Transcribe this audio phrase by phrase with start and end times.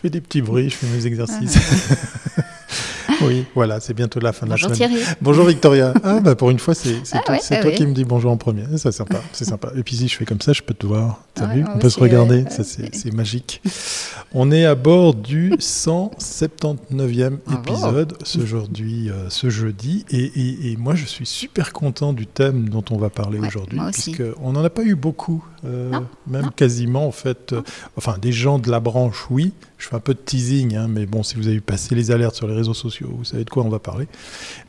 [0.00, 1.58] fais des petits bruits, je fais mes exercices.
[3.22, 4.72] oui, voilà, c'est bientôt la fin de la semaine.
[4.72, 4.96] Thierry.
[5.20, 5.92] Bonjour Victoria.
[6.02, 8.30] Ah bah pour une fois, c'est Ah toi, ouais, ah toi qui me dis bonjour
[8.30, 8.64] en premier.
[8.76, 9.72] C'est sympa, c'est sympa.
[9.76, 11.22] Et puis si je fais comme ça, je peux te voir.
[11.40, 12.44] T'as Ouais, vu moi On peut se regarder.
[12.50, 13.62] Ça, c'est magique.
[14.32, 17.60] On est à bord du 179e Bravo.
[17.62, 20.04] épisode aujourd'hui, euh, ce jeudi.
[20.10, 23.48] Et, et- et moi, je suis super content du thème dont on va parler Ouais,
[23.48, 26.50] aujourd'hui, puisqu'on n'en a pas eu beaucoup, euh, Non, même non.
[26.54, 27.52] quasiment en fait.
[27.52, 27.62] euh,
[27.96, 29.52] enfin, des gens de la branche, oui.
[29.78, 32.34] Je fais un peu de teasing, hein, mais bon, si vous avez passé les alertes
[32.36, 34.06] sur les réseaux sociaux, vous savez de quoi on va parler.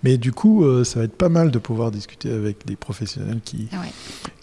[0.03, 3.41] Mais du coup, euh, ça va être pas mal de pouvoir discuter avec des professionnels
[3.44, 3.91] qui, ouais.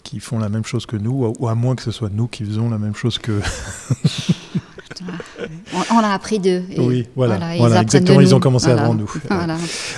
[0.03, 2.18] qui font la même chose que nous, ou- ou à moins que ce soit nous
[2.27, 3.39] qui faisons la même chose que.
[5.91, 6.63] On, a appris d'eux.
[6.77, 8.83] Oui, voilà, ils voilà, apprennent exactement, ils ont commencé Voilà.
[8.83, 9.11] avant nous.
[9.29, 9.57] Voilà.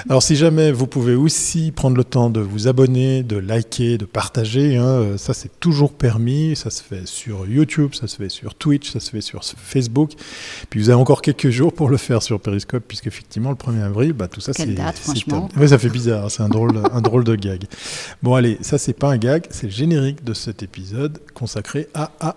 [0.09, 4.05] Alors, si jamais vous pouvez aussi prendre le temps de vous abonner, de liker, de
[4.05, 6.55] partager, hein, euh, ça c'est toujours permis.
[6.55, 10.12] Ça se fait sur YouTube, ça se fait sur Twitch, ça se fait sur Facebook.
[10.70, 14.13] Puis vous avez encore quelques jours pour le faire sur Periscope, puisqu'effectivement, le 1er avril,
[14.13, 14.67] bah, tout ça c'est.
[15.57, 17.65] Ouais, ça fait bizarre, c'est un drôle, un drôle de gag.
[18.21, 22.01] Bon, allez, ça c'est pas un gag, c'est le générique de cet épisode consacré à.
[22.20, 22.35] À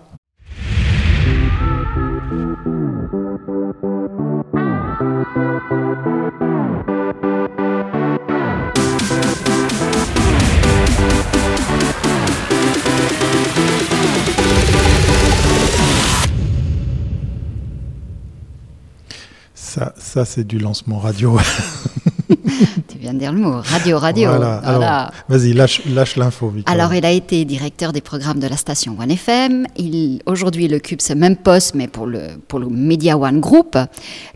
[19.55, 21.37] ça, ça c'est du lancement radio.
[23.05, 23.61] Viens de dire le mot.
[23.63, 24.31] Radio, radio.
[24.31, 24.79] Voilà, Voilà.
[25.01, 26.75] alors, Vas-y, lâche, lâche l'info, Victor.
[26.75, 29.67] Alors, il a été directeur des programmes de la station One FM.
[29.77, 33.77] Il, aujourd'hui, il occupe ce même poste, mais pour le, pour le Media One Group.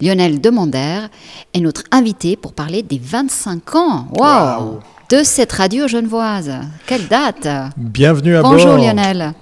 [0.02, 1.06] Lionel Demander
[1.54, 6.52] est notre invité pour parler des 25 ans wow, de cette radio genevoise.
[6.86, 8.84] Quelle date Bienvenue à Bonjour bord.
[8.84, 9.32] Lionel.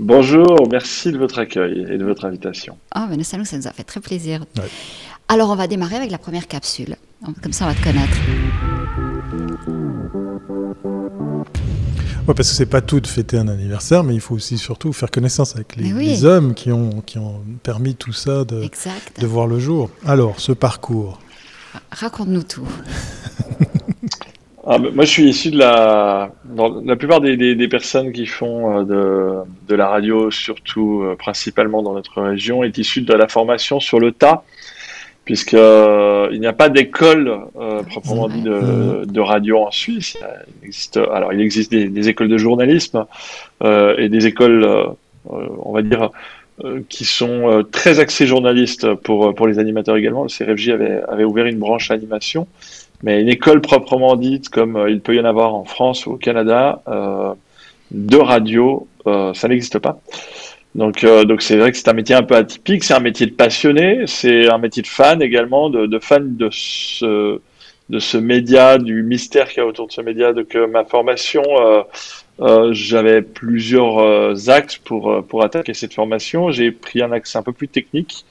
[0.00, 2.76] Bonjour, merci de votre accueil et de votre invitation.
[2.90, 4.40] Ah, ben, ça, nous, ça nous a fait très plaisir.
[4.58, 4.64] Ouais.
[5.32, 6.96] Alors, on va démarrer avec la première capsule.
[7.42, 8.16] Comme ça, on va te connaître.
[12.26, 14.92] Ouais, parce que c'est pas tout de fêter un anniversaire, mais il faut aussi surtout
[14.92, 16.06] faire connaissance avec les, Mais oui.
[16.06, 18.62] les hommes qui ont, qui ont permis tout ça de,
[19.20, 19.88] de voir le jour.
[20.04, 21.20] Alors, ce parcours.
[21.92, 22.66] Raconte-nous tout.
[24.66, 26.32] Ah, bah, moi, je suis issu de la.
[26.44, 29.34] dans la plupart des, des- des personnes qui font euh, de,
[29.68, 33.98] de la radio, surtout euh, principalement dans notre région, est issue de la formation sur
[33.98, 34.44] le tas,
[35.24, 40.16] puisque euh, il n'y a pas d'école euh, proprement dit de, de radio en Suisse.
[40.62, 43.06] Il existe, alors, il existe des, des écoles de journalisme
[43.62, 44.66] euh, et des écoles,
[45.28, 46.10] on va dire.
[46.64, 50.24] euh, qui sont euh, très axés journalistes pour, pour les animateurs également.
[50.24, 52.46] Le CRFJ avait, avait ouvert une branche animation.
[53.02, 56.16] Mais une école proprement dite, comme il peut y en avoir en France ou au
[56.16, 57.32] Canada, euh,
[57.92, 60.00] de radio, euh, ça n'existe pas.
[60.74, 62.84] Donc, euh, donc c'est vrai que c'est un métier un peu atypique.
[62.84, 66.48] C'est un métier de passionné, c'est un métier de fan également, de, de fan de
[66.52, 67.40] ce
[67.88, 70.32] de ce média, du mystère qu'il y a autour de ce média.
[70.32, 71.82] Donc, euh, ma formation, euh,
[72.40, 76.52] euh, j'avais plusieurs euh, axes pour pour attaquer cette formation.
[76.52, 78.24] J'ai pris un axe un peu plus technique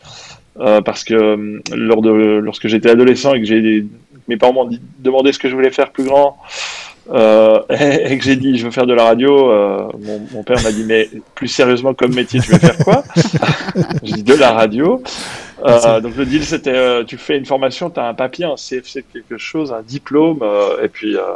[0.55, 3.85] parce que lors de lorsque j'étais adolescent et que j'ai
[4.27, 4.69] mes parents m'ont
[4.99, 6.37] demandé ce que je voulais faire plus grand
[7.11, 10.43] euh, et, et que j'ai dit je veux faire de la radio, euh, mon, mon
[10.43, 13.03] père m'a dit mais plus sérieusement comme métier tu veux faire quoi?
[14.03, 15.01] J'ai dit de la radio.
[15.65, 18.55] Euh, donc le deal c'était euh, tu fais une formation, tu as un papier, un
[18.55, 21.35] CFC quelque chose, un diplôme euh, et puis euh,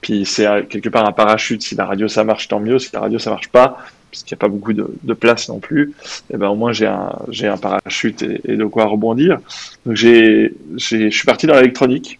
[0.00, 1.62] puis c'est quelque part un parachute.
[1.62, 3.78] Si la radio ça marche tant mieux, si la radio ça marche pas
[4.10, 5.94] parce qu'il n'y a pas beaucoup de, de place non plus,
[6.30, 9.38] et ben au moins j'ai un j'ai un parachute et, et de quoi rebondir.
[9.86, 12.18] Donc j'ai j'ai je suis parti dans l'électronique.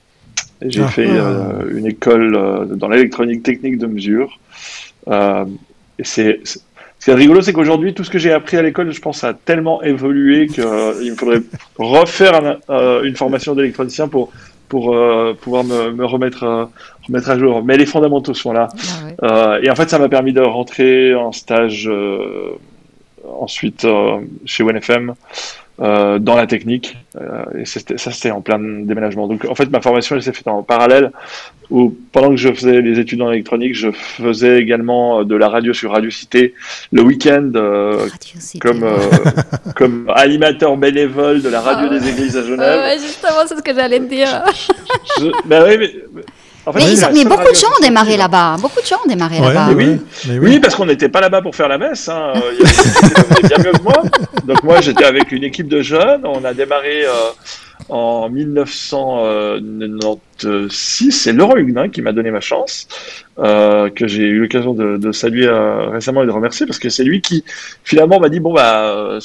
[0.66, 0.88] J'ai Ah.
[0.88, 4.38] fait euh, une école euh, dans l'électronique technique de mesure.
[5.08, 5.44] Euh,
[5.98, 6.60] et c'est, c'est-
[6.98, 9.24] ce qui est rigolo, c'est qu'aujourd'hui, tout ce que j'ai appris à l'école, je pense,
[9.24, 11.42] a tellement évolué qu'il me faudrait
[11.76, 14.30] refaire un- euh, une formation d'électronicien pour,
[14.68, 16.64] pour euh, pouvoir me, me remettre, euh,
[17.08, 17.64] remettre à jour.
[17.64, 18.68] Mais les fondamentaux sont là.
[18.72, 19.16] Ah ouais.
[19.24, 22.52] Euh, et en fait, ça m'a permis de rentrer en stage euh,
[23.41, 25.15] ensuite euh, chez OneFM
[25.81, 26.97] euh, dans la technique.
[27.20, 27.81] Euh, et ça,
[28.12, 29.26] c'était en plein déménagement.
[29.26, 31.11] Donc, en fait, ma formation, elle s'est faite en parallèle.
[31.70, 35.73] Où, pendant que je faisais les études en électronique, je faisais également de la radio
[35.73, 36.52] sur Radio Cité
[36.93, 37.50] le week-end.
[37.55, 38.06] euh,
[38.61, 38.99] comme, euh,
[39.76, 42.00] comme animateur bénévole de la radio Ah ouais.
[42.00, 42.81] des églises à Ah Genève.
[42.81, 44.28] ouais, justement, c'est ce que j'allais te dire.
[45.19, 46.23] Je- ben oui, mais-
[46.64, 48.56] en fait, Mais, ils ont- mais seule beaucoup de gens ont démarré là-bas.
[48.61, 49.69] Beaucoup de gens ont démarré Ouais, là-bas.
[49.75, 49.99] mais
[50.38, 50.61] oui.
[50.61, 52.09] parce qu'on n'était pas là-bas pour faire la messe.
[52.09, 52.32] Hein.
[52.61, 54.03] Il y avait bien mieux que moi.
[54.44, 56.23] Donc moi, j'étais avec une équipe de jeunes.
[56.25, 57.11] On a démarré euh,
[57.92, 61.10] en 1996.
[61.10, 62.88] C'est Laurent Huguenin qui m'a donné ma chance,
[63.38, 67.04] euh, que j'ai eu l'occasion de, saluer euh, récemment et de remercier, parce que c'est
[67.04, 67.44] lui qui
[67.84, 69.20] finalement m'a dit bon bah euh,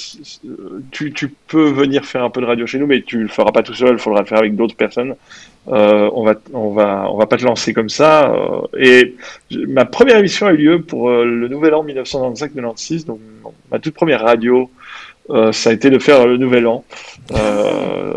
[0.91, 1.13] tu,
[1.47, 3.73] peux venir faire un peu de radio chez nous, mais tu le feras pas tout
[3.73, 5.15] seul, il faudra le faire avec d'autres personnes.
[5.69, 8.33] Euh, on va on va on va pas te lancer comme ça.
[8.77, 9.15] et
[9.51, 13.21] ma première émission a eu lieu pour le Nouvel An 1995-96, donc
[13.71, 14.69] ma toute première radio
[15.29, 16.83] euh, ça a été de faire le Nouvel An
[17.33, 18.13] euh,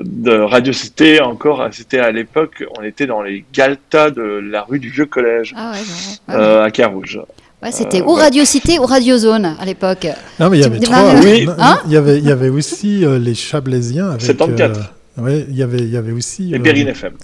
[0.00, 1.20] de Radio Cité.
[1.20, 5.54] Encore, c'était à l'époque, on était dans les Galtas de la rue du Vieux Collège
[5.56, 7.20] ah ouais, euh, à Carouge.
[7.62, 10.06] Ouais, c'était ou Radio Cité ou Radio Zone à l'époque.
[10.38, 11.14] Non, mais il y avait trois.
[11.22, 11.46] Oui.
[11.58, 14.10] Hein il, y avait, il y avait aussi les Chablaisiens.
[14.10, 14.80] Avec, 74.
[15.18, 16.54] ouais, il y avait, il y avait aussi.
[16.54, 17.14] Et Berrine FM.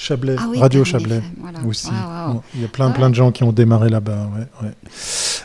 [0.00, 1.20] Chablais, ah Radio Chablais
[1.66, 1.88] aussi.
[2.54, 4.30] Il y a plein, plein de gens qui ont démarré là-bas.
[4.62, 4.68] Ouais,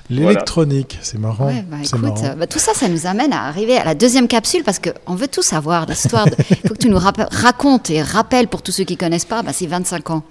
[0.10, 1.52] L'électronique, c'est marrant.
[1.68, 1.78] Bah,
[2.38, 5.28] bah, tout ça, ça nous amène à arriver à la deuxième capsule parce qu'on veut
[5.28, 6.28] tout savoir, l'histoire.
[6.50, 9.42] Il faut que tu nous racontes et rappelles pour tous ceux qui ne connaissent pas,
[9.44, 10.24] bah, c'est 25 ans.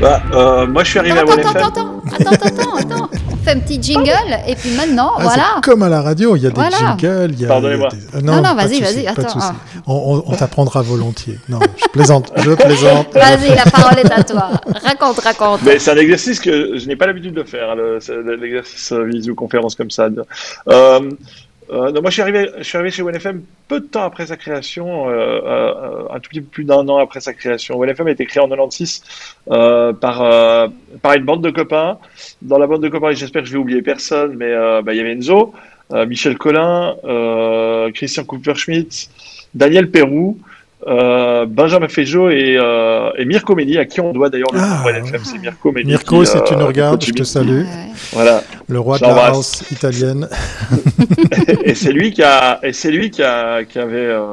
[0.00, 3.50] Bah, euh, moi, je suis arrivé attends, à attends, attends, attends, attends, attends, On fait
[3.50, 5.44] un petit jingle et puis maintenant, ah, voilà.
[5.62, 7.32] Comme à la radio, il y a des jingles.
[7.32, 7.88] Il y a, Pardonnez-moi.
[8.14, 9.38] Euh, non, non, vas-y, vas-y, attends.
[9.40, 9.54] Ah.
[9.88, 11.38] On, on, t'apprendra volontiers.
[11.48, 13.12] Non, je plaisante, je plaisante.
[13.12, 14.50] Vas-y, la parole est à toi.
[14.84, 15.62] Raconte, raconte.
[15.62, 17.74] Mais c'est un exercice que je n'ai pas l'habitude de faire,
[18.40, 20.08] l'exercice visioconférence comme ça.
[20.68, 21.10] Euh,
[21.70, 24.36] euh, moi, je suis arrivé, je suis arrivé chez OneFM peu de temps après sa
[24.36, 27.78] création, euh, euh, un tout petit peu plus d'un an après sa création.
[27.78, 29.02] OneFM a été créé en 96
[29.50, 31.98] euh, par, une bande de copains.
[32.40, 35.00] Dans la bande de copains, j'espère que je vais oublier personne, mais bah, il y
[35.00, 35.52] avait Enzo,
[35.90, 36.96] Michel Collin,
[37.94, 39.10] Christian Cooper-Schmidt,
[39.54, 40.38] Daniel Perrou,
[40.88, 44.84] euh, Benjamin Fejo et, euh, et, Mirko Meni, à qui on doit d'ailleurs le ah,
[45.04, 45.90] FM, c'est Mirko Meni.
[45.90, 47.64] Mirko, si tu nous regardes, je te salue.
[48.12, 48.42] Voilà.
[48.68, 50.28] Le roi de la house italienne.
[51.64, 54.26] et c'est lui qui a, et c'est lui qui a, qui avait, euh,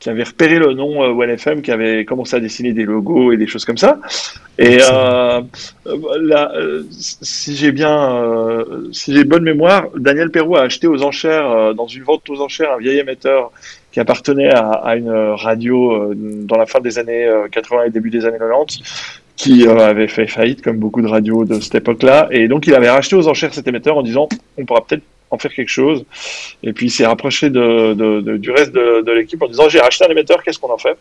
[0.00, 3.36] qui avait repéré le nom euh, OneFM, qui avait commencé à dessiner des logos et
[3.36, 3.98] des choses comme ça.
[4.58, 5.42] Et euh,
[6.20, 6.52] là,
[6.98, 12.04] si j'ai bien, si j'ai bonne mémoire, Daniel Perrault a acheté aux enchères, dans une
[12.04, 13.50] vente aux enchères, un vieil émetteur
[13.94, 18.10] qui appartenait à, une radio euh, dans la fin des années 80 euh, et début
[18.10, 18.80] des années 90
[19.36, 22.26] qui euh, avait fait faillite comme beaucoup de radios de cette époque-là.
[22.32, 25.38] Et donc il avait racheté aux enchères cet émetteur en disant on pourra peut-être en
[25.38, 26.04] faire quelque chose.
[26.64, 30.08] Et puis il s'est rapproché de, du reste de, l'équipe en disant j'ai racheté un
[30.08, 30.98] émetteur, qu'est-ce qu'on en fait?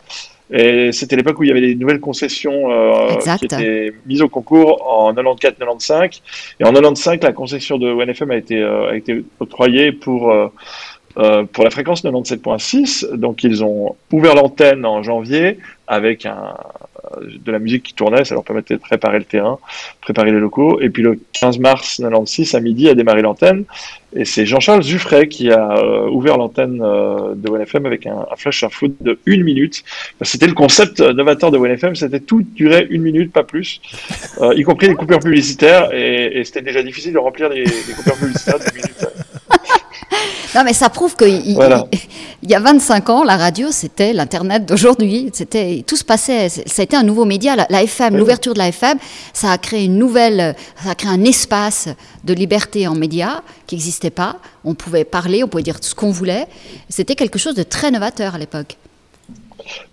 [0.52, 2.70] Et c'était l'époque où il y avait des nouvelles concessions
[3.40, 6.22] qui étaient mises au concours en 94-95.
[6.60, 10.48] Et en 95, la concession de OneFM a été, a été octroyée pour euh,
[11.16, 13.14] pour la fréquence 97.6.
[13.14, 16.54] Donc ils ont ouvert l'antenne en janvier avec un,
[17.22, 19.60] de la musique qui tournait, ça leur permettait de préparer le terrain,
[20.02, 20.80] préparer les locaux.
[20.82, 23.66] Et puis le 15 mars 96 à midi a démarré l'antenne.
[24.16, 28.36] Et c'est Jean-Charles Zuffray qui a euh, ouvert l'antenne euh, de OneFM avec un, un
[28.36, 29.84] flash foot de une minute.
[30.22, 33.82] C'était le concept novateur de OneFM, c'était tout durait une minute, pas plus,
[34.42, 35.90] y compris les coupures publicitaires.
[35.94, 39.13] Et, et c'était déjà difficile de remplir les, les coupures publicitaires d'une minute.
[40.56, 41.42] Non, mais ça prouve qu'il
[42.44, 45.30] il y a 25 ans, la radio, c'était l'Internet d'aujourd'hui.
[45.34, 46.50] C'était Tout se passait.
[46.50, 47.56] Ça a été un nouveau média.
[47.70, 48.98] La, FM, l'ouverture de la FM,
[49.32, 51.90] ça a créé une nouvelle, ça a créé un espace
[52.24, 54.38] de liberté en médias qui n'existait pas.
[54.66, 56.48] On pouvait parler, on pouvait dire ce qu'on voulait.
[56.90, 58.78] C'était quelque chose de très novateur à l'époque.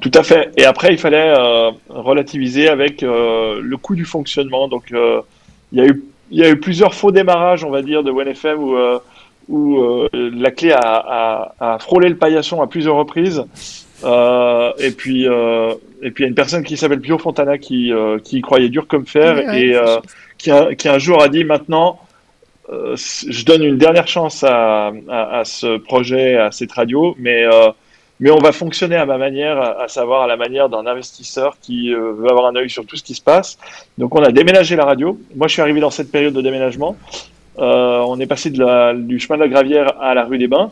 [0.00, 0.50] Tout à fait.
[0.56, 4.68] Et après, il fallait euh, relativiser avec euh, le coût du fonctionnement.
[4.68, 5.20] Donc, euh,
[5.72, 6.02] il y a eu
[6.32, 8.76] il y a eu plusieurs faux démarrages, on va dire, de OneFM où
[9.50, 13.44] où euh, la clé a, a, frôlé le paillasson à plusieurs reprises.
[14.04, 17.58] Euh, et puis, euh, et puis il y a une personne qui s'appelle Pio Fontana
[17.58, 17.92] qui,
[18.24, 19.74] qui croyait dur comme fer et
[20.38, 22.00] qui, qui, un jour a dit maintenant,
[22.70, 27.44] je donne une dernière chance à, à, ce projet, à cette radio, mais
[28.22, 31.92] mais on va fonctionner à ma manière, à savoir à la manière d'un investisseur qui
[31.92, 33.58] veut avoir un œil sur tout ce qui se passe.
[33.98, 35.18] Donc on a déménagé la radio.
[35.34, 36.96] Moi, je suis arrivé dans cette période de déménagement.
[37.60, 40.70] Euh, on est passé du chemin de la Gravière à la rue des Bains.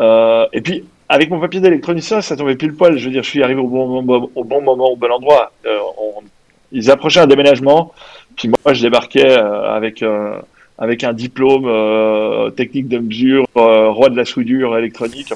[0.00, 2.98] Euh, et puis, avec mon papier d'électronicien, ça tombait pile poil.
[2.98, 4.44] Je veux dire, je suis arrivé au bon, moment, au
[4.96, 5.52] bon endroit.
[5.66, 5.78] Euh,
[6.72, 7.92] ils approchaient un déménagement.
[8.36, 10.04] Puis moi, je débarquais avec
[10.76, 11.70] avec un diplôme
[12.56, 15.32] technique de mesure, roi de la soudure électronique.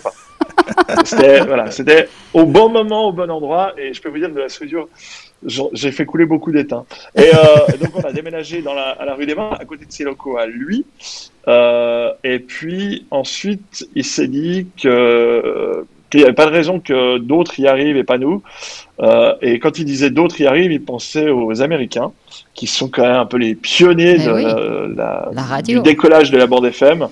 [1.09, 3.73] C'était voilà, c'était au bon moment, au bon endroit.
[3.79, 4.89] Et je peux vous dire de la soudure,
[5.73, 6.85] j'ai fait couler beaucoup d'étain.
[7.17, 9.85] Et euh, donc on a déménagé dans la, à la rue des Bains, à côté
[9.85, 10.85] de ses locaux à lui.
[11.47, 17.19] Euh, et puis ensuite, il s'est dit que qu'il n'y avait pas de raison que
[17.19, 18.43] d'autres y arrivent et pas nous.
[19.01, 22.13] Euh, et quand il disait d'autres y arrivent, il pensait aux Américains,
[22.55, 26.47] qui sont quand même un peu les pionniers eh de la, du décollage de la
[26.47, 27.09] bande FM.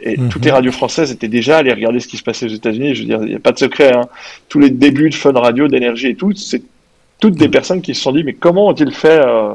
[0.00, 0.28] Et Mhm.
[0.28, 2.94] toutes les radios françaises étaient déjà allées regarder ce qui se passait aux États-Unis.
[2.94, 3.92] Je veux dire, il n'y a pas de secret.
[3.94, 4.02] Hein.
[4.48, 6.62] Tous les débuts de Fun Radio, d'énergie et tout, c'est
[7.18, 9.54] toutes des personnes qui se sont dit mais comment ont-ils fait euh?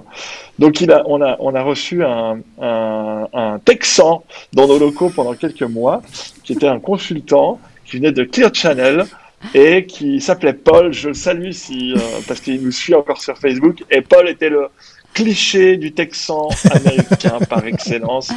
[0.58, 5.12] Donc il a, on a, on a reçu un, un, un Texan dans nos locaux
[5.16, 6.02] pendant quelques mois,
[6.44, 9.06] qui était un consultant qui venait de Clear Channel
[9.54, 10.92] et qui s'appelait Paul.
[10.92, 13.84] Je le salue si, euh, parce qu'il nous suit encore sur Facebook.
[13.92, 14.68] Et Paul était le
[15.14, 18.32] cliché du Texan américain par excellence.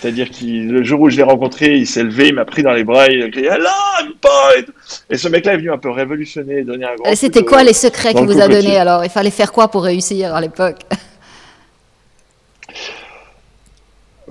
[0.00, 2.72] C'est-à-dire qu'il, le jour où je l'ai rencontré, il s'est levé, il m'a pris dans
[2.72, 3.66] les bras, il a crié Hello,
[4.00, 4.64] I'm Paul!
[5.10, 7.14] Et ce mec-là est venu un peu révolutionner, donner un grand.
[7.14, 9.04] C'était de- quoi les secrets qu'il vous a donnés alors?
[9.04, 10.78] Il fallait faire quoi pour réussir à l'époque?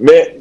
[0.01, 0.37] Mais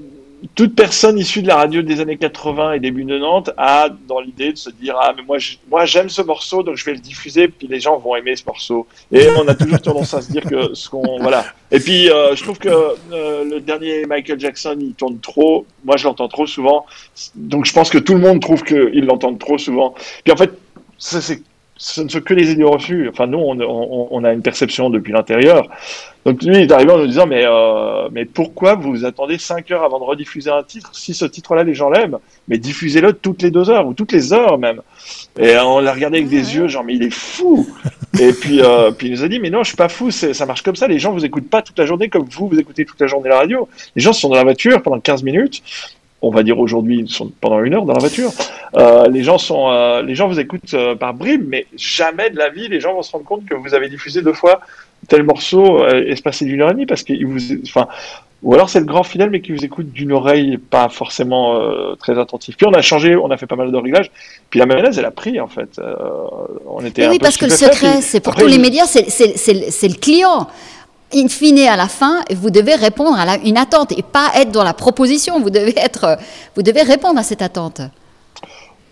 [0.54, 4.52] toute personne issue de la radio des années 80 et début 90 a dans l'idée
[4.52, 6.98] de se dire ah mais moi je- moi j'aime ce morceau donc je vais le
[7.00, 8.86] diffuser puis les gens vont aimer ce morceau.
[9.10, 11.44] Et on a toujours tendance à se dire que ce qu'on voilà.
[11.70, 15.66] Et puis euh, je trouve que euh, le dernier Michael Jackson il tourne trop.
[15.84, 16.86] Moi je l'entends trop souvent.
[17.34, 19.94] Donc je pense que tout le monde trouve qu'il l'entend trop souvent.
[20.24, 20.52] Puis en fait
[20.98, 21.42] c'est
[21.78, 23.08] ce ne sont que les idées reçues.
[23.08, 25.68] Enfin, nous, on, on, on a une perception depuis l'intérieur.
[26.24, 29.70] Donc, lui, il est arrivé en nous disant, mais, euh, mais pourquoi vous attendez 5
[29.70, 32.18] heures avant de rediffuser un titre Si ce titre-là, les gens l'aiment,
[32.48, 34.82] mais diffusez-le toutes les deux heures ou toutes les heures même.
[35.38, 37.66] Et on l'a regardé avec des yeux, genre, mais il est fou
[38.20, 40.44] Et puis, euh, puis il nous a dit, mais non, je suis pas fou, ça
[40.44, 40.88] marche comme ça.
[40.88, 43.28] Les gens vous écoutent pas toute la journée comme vous, vous écoutez toute la journée
[43.28, 43.68] la radio.
[43.94, 45.62] Les gens sont dans la voiture pendant 15 minutes.
[46.20, 48.32] On va dire aujourd'hui, sont pendant une heure dans la voiture.
[48.74, 52.36] Euh, les gens sont, euh, les gens vous écoutent euh, par bribes, mais jamais de
[52.36, 54.60] la vie, les gens vont se rendre compte que vous avez diffusé deux fois
[55.08, 57.86] tel morceau espacé d'une heure et demie parce que vous, enfin,
[58.42, 61.56] ou alors c'est le grand fidèle mais qui vous écoute d'une oreille pas forcément
[62.00, 62.56] très attentive.
[62.56, 64.10] Puis on a changé, on a fait pas mal de réglages.
[64.50, 65.80] Puis la mayonnaise, elle a pris en fait.
[66.66, 67.02] On était.
[67.02, 69.88] Et un oui, peu parce que le secret, c'est pour après, tous les médias, c'est
[69.88, 70.48] le client.
[71.14, 74.64] In fine, à la fin, vous devez répondre à une attente et pas être dans
[74.64, 75.40] la proposition.
[75.40, 76.18] Vous devez être,
[76.54, 77.80] vous devez répondre à cette attente.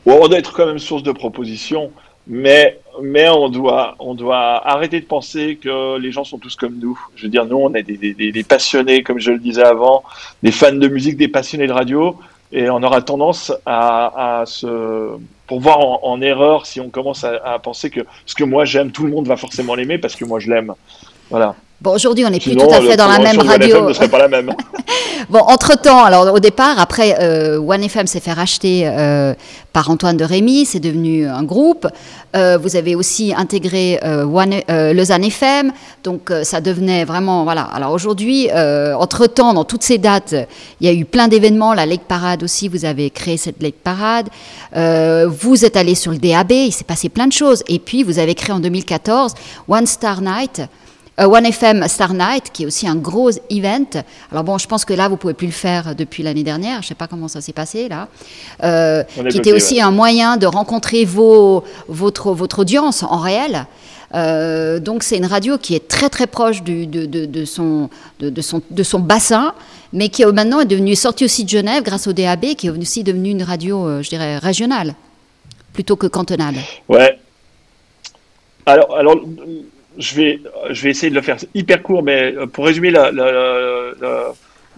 [0.07, 1.91] On doit être quand même source de propositions,
[2.27, 6.79] mais, mais on, doit, on doit arrêter de penser que les gens sont tous comme
[6.79, 6.99] nous.
[7.17, 10.03] Je veux dire, nous, on est des, des- passionnés, comme je le disais avant,
[10.43, 12.17] des fans de musique, des passionnés de radio,
[12.51, 15.11] et on aura tendance à, se.
[15.49, 19.05] pour voir en, erreur si on commence à penser que ce que moi j'aime, tout
[19.05, 20.73] le monde va forcément l'aimer parce que moi je l'aime.
[21.31, 21.55] Voilà.
[21.81, 23.77] Bon, aujourd'hui, on n'est plus tout à fait dans la même radio.
[23.77, 24.53] OneFM ne serait pas la même.
[25.29, 29.35] Bon, entre-temps, alors au départ, après, euh, OneFM s'est fait racheter euh,
[29.73, 31.89] par Antoine de Rémy, c'est devenu un groupe.
[32.37, 34.61] Euh, vous avez aussi intégré euh, One,
[34.95, 35.73] Lausanne FM,
[36.05, 37.63] donc ça devenait vraiment, voilà.
[37.63, 40.35] Alors aujourd'hui, entre-temps, dans toutes ces dates,
[40.81, 43.83] il y a eu plein d'événements, la Lake Parade aussi, vous avez créé cette Lake
[43.83, 44.29] Parade.
[44.73, 47.65] Vous êtes allé sur le DAB, il s'est passé plein de choses.
[47.69, 49.35] Et puis, vous avez créé en 2014
[49.69, 50.63] One Star Night.
[51.19, 53.87] Euh, One FM Star Night, qui est aussi un gros event.
[54.31, 56.83] Alors bon, je pense que là, vous pouvez plus le faire depuis l'année dernière.
[56.83, 58.09] Je sais pas comment ça s'est passé là.
[58.63, 63.65] Euh, qui était aussi un moyen de rencontrer vos, votre, votre audience en réel.
[64.15, 67.89] Euh, donc c'est une radio qui est très très proche du- de, de- de son,
[68.21, 69.53] de, son, de son bassin,
[69.93, 73.03] mais qui maintenant est devenue sortie aussi de Genève grâce au DAB, qui est aussi
[73.05, 74.95] devenue une radio, je dirais, régionale,
[75.73, 76.55] plutôt que cantonale.
[76.89, 77.19] Ouais.
[78.67, 79.17] Alors, alors
[79.99, 82.91] je, vais, je vais essayer de le faire hyper court, mais euh, pour résumer,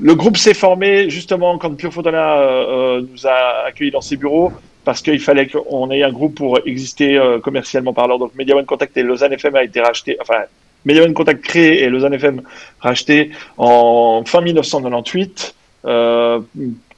[0.00, 4.16] le groupe s'est formé justement quand Pio Fodana euh, euh, nous a accueillis dans ses
[4.16, 4.52] bureaux
[4.84, 8.16] parce qu'il fallait qu'on ait un groupe pour exister euh, commercialement parlant.
[8.18, 10.44] Donc Media One Contact et Lausanne FM a été racheté, enfin
[10.84, 12.42] Media One Contact créé et Lausanne FM
[12.80, 15.54] racheté en fin 1998.
[15.84, 16.40] Euh,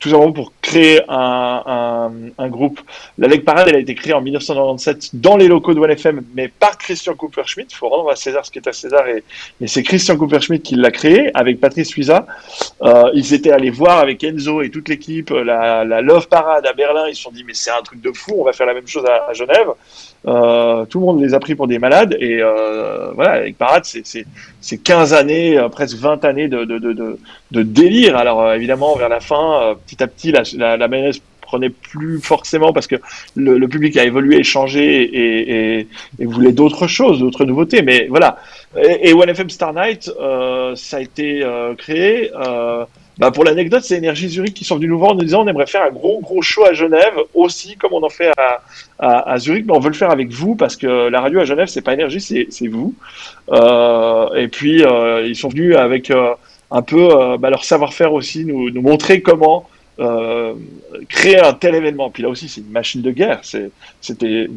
[0.00, 2.80] tout simplement pour créer un, un, un groupe.
[3.18, 6.22] La Leg Parade, elle a été créée en 1997 dans les locaux de One FM,
[6.34, 7.68] mais par Christian Cooper-Schmidt.
[7.70, 9.22] Il faut rendre à César ce qui est à César, et,
[9.60, 12.26] et c'est Christian Cooper-Schmidt qui l'a créé avec Patrice Suiza.
[12.82, 16.72] Euh, ils étaient allés voir avec Enzo et toute l'équipe la, la Love Parade à
[16.72, 17.04] Berlin.
[17.08, 18.86] Ils se sont dit, mais c'est un truc de fou, on va faire la même
[18.88, 19.68] chose à, Genève.
[20.26, 23.84] Euh, tout le monde les a pris pour des malades, et euh, voilà, avec Parade,
[23.84, 24.26] c'est- c'est
[24.62, 27.18] c'est 15 années, euh, presque 20 années de, de, de,
[27.50, 28.16] de, délire.
[28.16, 31.20] Alors euh, évidemment, vers la fin, euh, petit à petit, la, la, la mayonnaise
[31.50, 32.96] prenait plus forcément parce que
[33.34, 35.88] le, public a évolué, changé et, et,
[36.20, 37.82] et voulait d'autres choses, d'autres nouveautés.
[37.82, 38.38] Mais voilà.
[38.76, 42.30] Et, et OneFM Star Night, euh, ça a été euh, créé.
[42.34, 42.84] Euh,
[43.18, 45.48] bah pour l'anecdote, c'est Énergie Zurich qui sont venus nous voir en nous disant on
[45.48, 48.30] aimerait faire un gros gros show à Genève aussi comme on en fait
[48.98, 51.68] à, Zurich, mais on veut le faire avec vous parce que la radio à Genève
[51.68, 52.94] c'est pas Énergie, c'est vous.
[53.52, 54.82] Et puis
[55.26, 56.10] ils sont venus avec
[56.70, 59.68] un peu bah, leur savoir-faire aussi, nous montrer comment
[59.98, 60.54] euh,
[61.08, 62.10] créer un tel événement.
[62.10, 63.40] Puis là aussi c'est une machine de guerre.
[64.00, 64.48] C'était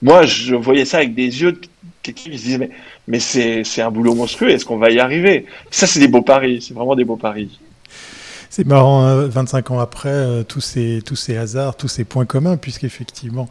[0.00, 1.60] moi je voyais ça avec des yeux
[2.02, 2.70] qui se disait mais
[3.06, 4.50] mais c'est un boulot monstrueux.
[4.50, 5.46] Est-ce qu'on va y arriver?
[5.70, 6.62] Ça c'est des beaux paris.
[6.62, 7.58] C'est vraiment des beaux paris.
[8.54, 12.26] C'est marrant, 25 hein, ans après, euh, tous, ces, tous ces hasards, tous ces points
[12.26, 13.48] communs, puisqu'effectivement,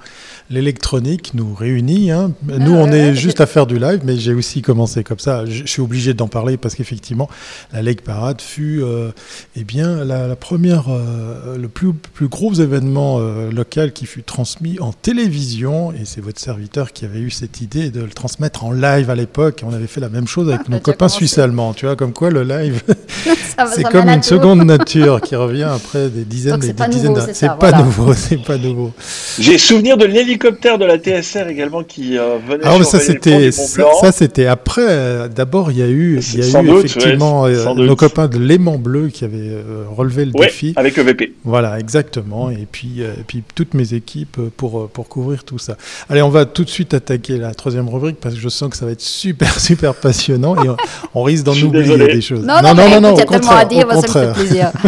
[0.52, 2.12] l'électronique nous réunit.
[2.12, 2.34] Hein.
[2.44, 5.44] Nous, on est juste à faire du live, mais j'ai aussi commencé comme ça.
[5.48, 7.30] Je, suis obligé d'en parler parce qu'effectivement,
[7.74, 9.10] la Lake Parade fut euh,
[9.56, 13.18] eh bien, la, première, euh, le plus, plus gros événement
[13.50, 15.92] local qui fut transmis en télévision.
[15.94, 19.16] Et c'est votre serviteur qui avait eu cette idée de le transmettre en live à
[19.16, 19.64] l'époque.
[19.66, 21.74] On avait fait la même chose avec ah, nos copains suisses allemands.
[21.74, 22.84] Tu vois, comme quoi le live,
[23.74, 24.91] c'est comme une seconde nature
[25.22, 27.34] qui revient après des dizaines et des dizaines d'années.
[27.34, 28.92] C'est pas, nouveau, c'est pas nouveau.
[29.40, 32.64] J'ai souvenir de l'hélicoptère de la TSR également qui euh, venait.
[32.64, 35.30] Ah, ça c'était ça, c'était après.
[35.30, 38.78] D'abord, il y a eu, il y a eu effectivement euh, nos copains de l'aimant
[38.78, 41.34] bleu qui avaient euh, relevé le défi avec EVP.
[41.44, 42.50] Voilà, exactement.
[42.50, 45.78] Et puis, et puis toutes mes équipes pour pour couvrir tout ça.
[46.10, 48.78] Allez, on va tout de suite attaquer la troisième rubrique parce que je sens que
[48.78, 50.68] ça va être super super passionnant et
[51.14, 52.46] on, risque d'en oublier des choses.
[52.46, 54.34] Non, non, non, non, au contraire, au contraire.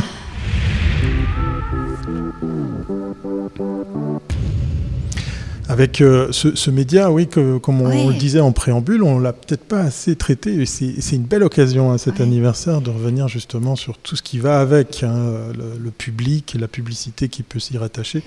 [5.74, 9.64] Avec euh, ce, média, oui, que, comme on, le disait en préambule, on l'a peut-être
[9.64, 10.68] pas assez traité.
[10.68, 14.38] C'est une belle occasion à hein, cet anniversaire de revenir justement sur tout ce qui
[14.38, 15.16] va avec hein,
[15.58, 18.24] le, public et la publicité qui peut s'y rattacher.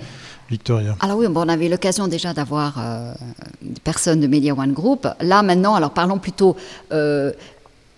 [0.49, 0.95] Victoria.
[0.99, 3.13] Alors oui, bon, on avait l'occasion déjà d'avoir euh,
[3.61, 5.07] des personnes de Media One Group.
[5.21, 6.55] Là maintenant, alors parlons plutôt
[6.91, 7.31] euh,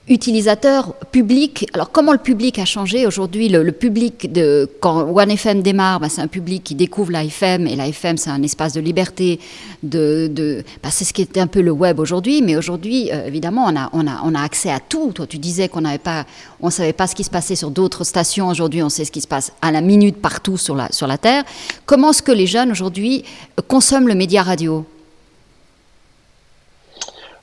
[0.10, 1.68] utilisateur, public.
[1.74, 3.48] Alors comment le public a changé aujourd'hui?
[3.48, 8.18] Le, public de quand OneFM démarre, bah, c'est un public qui découvre l'AFM et l'AFM
[8.18, 9.40] c'est un espace de liberté.
[9.84, 14.36] Bah, c'est ce qui était un peu le web aujourd'hui, mais aujourd'hui euh, évidemment on
[14.36, 15.12] a, accès à tout.
[15.14, 16.26] Toi tu disais qu'on n'avait pas,
[16.60, 18.48] on savait pas ce qui se passait sur d'autres stations.
[18.48, 21.18] Aujourd'hui on sait ce qui se passe à la minute partout sur la sur la
[21.18, 21.44] terre.
[21.86, 23.24] Comment est-ce que les jeunes aujourd'hui
[23.68, 24.86] consomment le média radio?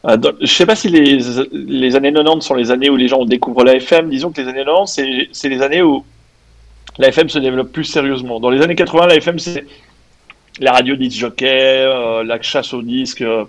[0.07, 3.25] Euh, je ne sais pas si les, années 90 sont les années où les gens
[3.25, 4.09] découvrent la FM.
[4.09, 6.05] Disons que les années 90, c'est les années où
[6.99, 8.39] la FM se développe plus sérieusement.
[8.39, 9.65] Dans les années 80, la FM, c'est
[10.61, 13.45] la radio disc jockey, euh, la chasse au disque, euh,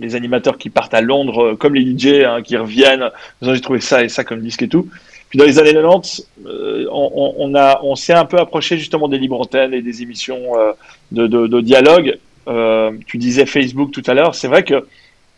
[0.00, 3.10] les animateurs qui partent à Londres, comme les DJ hein, qui reviennent.
[3.40, 4.88] J'ai trouvé ça et ça comme disque et tout.
[5.28, 6.26] Puis dans les années 90,
[6.90, 7.52] on,
[7.82, 10.52] on, s'est un peu approché justement des libres antennes et des émissions
[11.10, 12.18] de, dialogue.
[13.06, 14.34] tu disais Facebook tout à l'heure.
[14.34, 14.84] C'est vrai que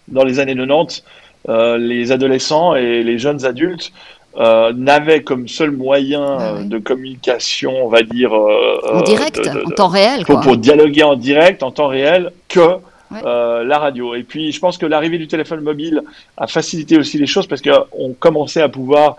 [0.08, 1.02] dans les années 90,
[1.48, 3.92] euh, les adolescents et les jeunes adultes
[4.36, 8.32] euh, n'avaient comme seul moyen ah euh, de communication, on va dire...
[8.32, 10.24] en direct, en temps réel.
[10.24, 12.78] Pour, pour, dialoguer en direct, en temps réel, que
[13.10, 14.14] la radio.
[14.16, 16.02] Et puis, je pense que l'arrivée du téléphone mobile
[16.36, 19.16] a facilité aussi les choses parce qu'on commençait à pouvoir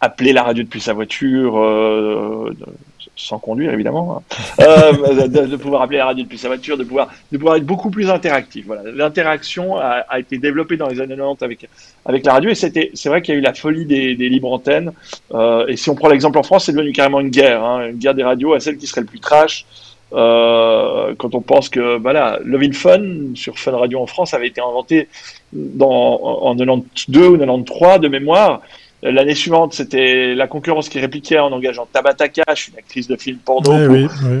[0.00, 1.56] appeler la radio depuis sa voiture,
[3.18, 4.36] sans conduire évidemment, hein.
[4.60, 7.90] euh, de, pouvoir appeler la radio depuis sa voiture, de pouvoir, de pouvoir être beaucoup
[7.90, 8.66] plus interactif.
[8.66, 8.82] Voilà.
[8.94, 11.68] L'interaction a, a, été développée dans les années 90 avec,
[12.06, 14.28] avec la radio et c'était, c'est vrai qu'il y a eu la folie des, des
[14.28, 14.92] libres antennes.
[15.34, 17.98] Euh, et si on prend l'exemple en France, c'est devenu carrément une guerre, hein, une
[17.98, 19.66] guerre des radios à celle qui serait le plus trash.
[20.14, 24.60] Euh, quand on pense que voilà, Love Fun sur Fun Radio en France avait été
[24.60, 25.08] inventé
[25.52, 28.62] dans, en 92 ou 93 de mémoire.
[29.02, 33.38] L'année suivante, c'était la concurrence qui répliquait en engageant Tabata Cash, une actrice de film
[33.38, 33.72] porno,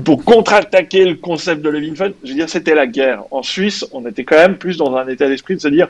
[0.04, 2.10] pour, contre-attaquer le concept de Levin Fun.
[2.24, 3.22] Je veux dire, c'était la guerre.
[3.30, 5.88] En Suisse, on était quand même plus dans un état d'esprit de se dire,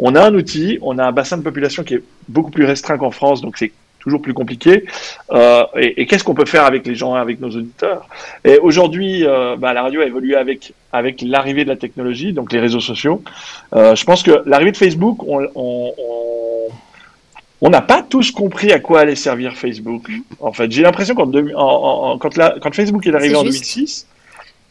[0.00, 2.98] on a un outil, on a un bassin de population qui est beaucoup plus restreint
[2.98, 4.84] qu'en France, donc c'est toujours plus compliqué.
[5.30, 8.08] Euh, et, qu'est-ce qu'on peut faire avec les gens, avec nos auditeurs?
[8.44, 12.52] Et aujourd'hui, euh, bah, la radio a évolué avec avec l'arrivée de la technologie, donc
[12.52, 13.22] les réseaux sociaux.
[13.74, 16.68] Euh, je pense que l'arrivée de Facebook, on, on, on
[17.60, 20.10] on n'a pas tous compris à quoi allait servir Facebook.
[20.40, 24.06] En fait, j'ai l'impression quand, quand, Facebook est arrivé en 2006,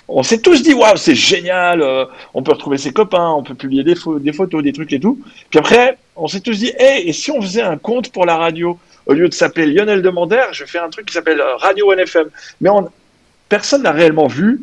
[0.08, 3.56] on s'est tous dit waouh, c'est génial, euh, on peut retrouver ses copains, on peut
[3.56, 5.19] publier des, des, photos, des trucs et tout.
[5.50, 8.38] Puis après, on s'est tous dit, hé, et si on faisait un compte pour la
[8.38, 11.93] radio Au lieu de s'appeler Lionel Demander, je fais un truc qui s'appelle euh, Radio
[11.93, 12.30] NFM.
[12.62, 12.69] Mais
[13.50, 14.62] personne n'a réellement vu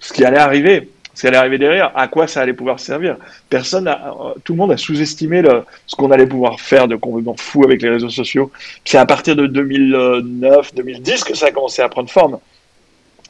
[0.00, 3.16] ce qui allait arriver ce qui allait arriver derrière, à quoi ça allait pouvoir servir?
[3.48, 5.42] Personne, a, tout le monde a sous-estimé
[5.86, 8.50] ce qu'on allait pouvoir faire de complètement fou avec les réseaux sociaux.
[8.84, 12.38] C'est à partir de 2009, 2010 que ça a commencé à prendre forme.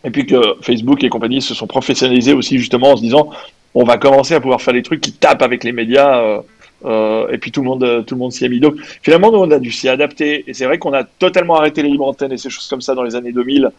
[0.03, 3.31] Et puis que Facebook et compagnie se sont professionnalisés aussi justement en se disant,
[3.75, 6.21] on va commencer à pouvoir faire des trucs qui tapent avec les médias.
[6.21, 6.41] Euh,
[6.87, 8.61] euh, et puis tout le monde, tout le monde s'y est mis.
[8.61, 10.45] Donc finalement, nous, on a dû s'y adapter.
[10.47, 12.95] Et c'est vrai qu'on a totalement arrêté les libres antennes et ces choses comme ça
[12.95, 13.71] dans les années 2000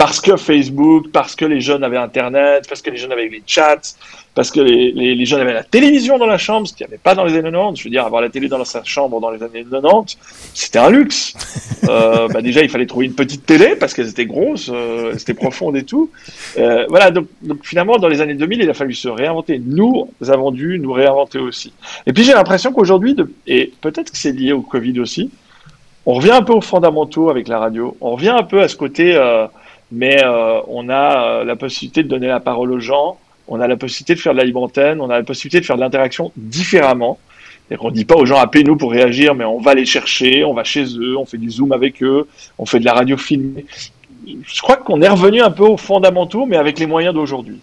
[0.00, 3.42] parce que Facebook, parce que les jeunes avaient Internet, parce que les jeunes avaient les
[3.46, 3.94] chats,
[4.34, 7.02] parce que les, les, jeunes avaient la télévision dans la chambre, ce qu'il n'y avait
[7.02, 7.78] pas dans les années 90.
[7.78, 10.16] Je veux dire, avoir la télé dans sa chambre dans les années 90,
[10.54, 11.34] c'était un luxe.
[11.90, 15.34] euh, bah déjà, il fallait trouver une petite télé parce qu'elles étaient grosses, euh, c'était
[15.34, 16.10] profonde et tout.
[16.56, 19.60] Euh, voilà, donc, donc, finalement, dans les années 2000, il a fallu se réinventer.
[19.62, 21.74] Nous avons dû nous réinventer aussi.
[22.06, 23.14] Et puis j'ai l'impression qu'aujourd'hui,
[23.46, 25.30] et peut-être que c'est lié au Covid aussi,
[26.06, 27.96] on revient un peu aux fondamentaux avec la radio.
[28.00, 29.46] On revient un peu à ce côté, euh,
[29.92, 33.18] mais euh, on a euh, la possibilité de donner la parole aux gens.
[33.48, 35.00] On a la possibilité de faire de la libre antenne.
[35.00, 37.18] On a la possibilité de faire de l'interaction différemment.
[37.78, 40.64] On dit pas aux gens appelez-nous pour réagir, mais on va les chercher, on va
[40.64, 42.26] chez eux, on fait du zoom avec eux,
[42.58, 43.64] on fait de la radio filmée.
[44.26, 47.60] Je crois qu'on est revenu un peu aux fondamentaux, mais avec les moyens d'aujourd'hui.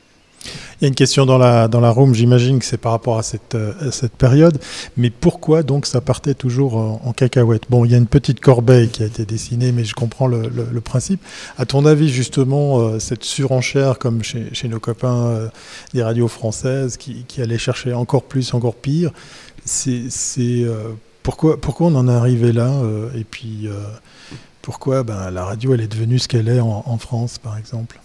[0.80, 3.18] Il y a une question dans la, dans la room, j'imagine que c'est par rapport
[3.18, 4.60] à cette, euh, cette période,
[4.96, 7.64] mais pourquoi donc ça partait toujours en, cacahuète?
[7.70, 10.48] Bon, il y a une petite corbeille qui a été dessinée, mais je comprends le,
[10.82, 11.20] principe.
[11.58, 15.50] À ton avis, justement, euh, cette surenchère, comme chez, chez nos copains euh,
[15.94, 19.12] des radios françaises, qui, qui allaient chercher encore plus, encore pire,
[19.66, 20.08] c'est
[21.24, 22.72] pourquoi, pourquoi on en est arrivé là
[23.16, 23.68] Et puis,
[24.62, 28.00] pourquoi ben, la radio, elle est devenue ce qu'elle est en, en France, par exemple?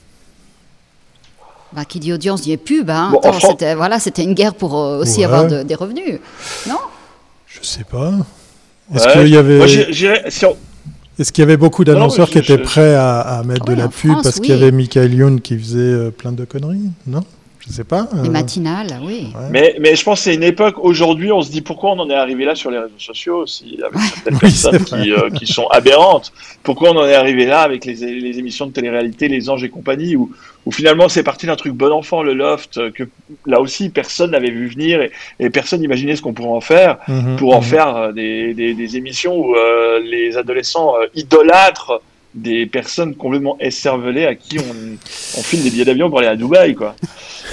[1.75, 2.91] Bah, qui dit audience dit pub.
[2.91, 3.13] Hein.
[3.41, 6.21] c'était, voilà, c'était une guerre pour euh, aussi avoir des revenus,
[6.69, 6.79] non?
[7.47, 8.13] Je sais pas.
[8.95, 9.61] Est-ce qu'il y avait.
[11.19, 14.15] Est-ce qu'il y avait beaucoup d'annonceurs qui étaient prêts à, mettre ah de la pub
[14.23, 16.91] parce qu'il y avait Michael Youn qui faisait euh, plein de conneries?
[17.07, 17.23] Non?
[17.67, 18.09] Je sais pas.
[18.13, 19.33] Les euh, matinales, oui.
[19.51, 22.11] Mais, mais je pense que c'est une époque, aujourd'hui, on se dit pourquoi on en
[22.11, 25.69] est arrivé là sur les réseaux sociaux aussi, avec certaines personnes qui, euh, qui, sont
[25.69, 26.33] aberrantes.
[26.65, 29.69] Pourquoi on en est arrivé là avec les, les émissions de télé-réalité, Les Anges et
[29.69, 30.33] compagnie, où,
[30.67, 33.05] où finalement c'est parti d'un truc bon enfant, le loft, euh, que
[33.47, 36.99] là aussi personne n'avait vu venir et, et personne n'imaginait ce qu'on pourrait en faire,
[37.07, 37.65] mhm, pour en mhm.
[37.65, 39.55] faire des, des, des, émissions où
[40.03, 42.03] les adolescents idolâtrent
[42.35, 44.63] des personnes complètement esservelées à qui on,
[45.39, 46.95] on file des billets d'avion pour aller à Dubaï, quoi.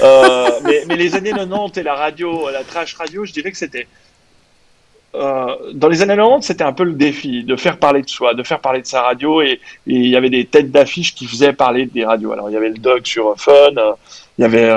[0.01, 3.57] Euh, mais, mais, les années 90 et la radio, la trash radio, je dirais que
[3.57, 3.87] c'était.
[5.15, 8.33] Euh, dans les années 90, c'était un peu le défi de faire parler de soi,
[8.33, 11.53] de faire parler de sa radio, et, il y avait des têtes d'affiches qui faisaient
[11.53, 12.31] parler des radios.
[12.31, 13.91] Alors il y avait le Dog sur Fun, euh,
[14.37, 14.69] il y avait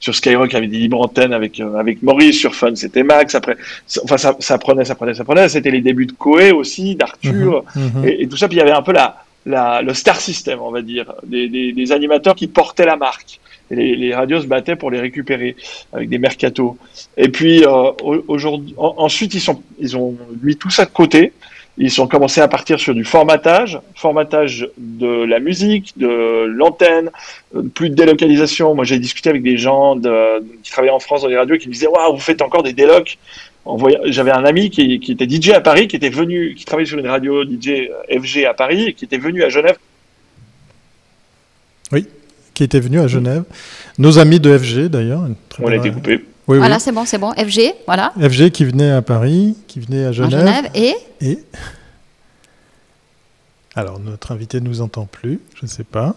[0.00, 3.34] sur Skyrock, il y avait des libres antennes avec avec Maurice sur Fun, c'était Max.
[3.34, 3.56] Après,
[4.04, 5.48] enfin ça, ça, prenait, ça prenait, ça prenait.
[5.48, 8.08] C'était les débuts de Coé aussi, d'Arthur, mhm, mhm.
[8.08, 8.48] et, et, tout ça.
[8.48, 12.34] Puis il y avait un peu la le star system, on va dire, des, animateurs
[12.34, 13.40] qui portaient la marque.
[13.70, 15.56] Les, radios se battaient pour les récupérer
[15.92, 16.76] avec des mercatos.
[17.16, 17.90] Et puis euh,
[18.28, 21.32] aujourd'hui, ensuite ils sont, ils ont mis tout ça de côté.
[21.76, 27.10] Ils ont commencé à partir sur du formatage, formatage de la musique, de l'antenne,
[27.56, 28.76] euh, plus de délocalisation.
[28.76, 29.98] Moi, j'ai discuté avec des gens
[30.62, 32.74] qui travaillaient en France dans les radios qui me disaient waouh, vous faites encore des
[32.74, 33.18] délocs
[34.06, 36.98] j'avais un ami qui, qui, était DJ à Paris, qui était venu, qui travaillait sur
[36.98, 39.76] une radio DJ euh, FG à Paris, et qui était venu à Genève.
[41.92, 42.06] Oui,
[42.52, 43.44] qui était venu à Genève.
[43.98, 45.22] Nos amis de FG d'ailleurs.
[45.60, 46.24] On a été coupé.
[46.46, 47.32] Oui, voilà, c'est bon, c'est bon.
[47.32, 48.12] FG, voilà.
[48.20, 50.34] FG qui venait à Paris, qui venait à Genève.
[50.34, 51.38] À Genève et Et
[53.76, 56.14] alors notre invité ne nous entend plus, je ne sais pas.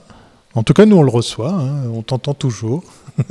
[0.54, 1.88] En tout cas, nous on le reçoit, hein.
[1.94, 2.84] on t'entend toujours.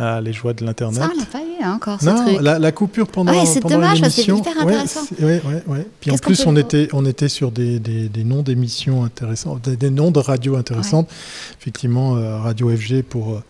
[0.00, 1.02] Ah, les joies de l'internet.
[1.02, 2.40] Ça, on n'a pas eu hein, encore ce non, truc.
[2.40, 5.00] La, la coupure pendant, ouais, c'est dommage parce que c'est hyper intéressant.
[5.20, 5.86] Ouais, ouais, ouais.
[6.00, 9.76] Puis en plus, on était, on était sur des, des, des noms d'émissions intéressantes, des,
[9.76, 11.08] des, noms de radios intéressantes.
[11.60, 13.42] Effectivement, euh, Radio FG pour euh,